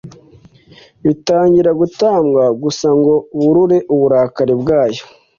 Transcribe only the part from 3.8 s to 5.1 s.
uburakari bwayo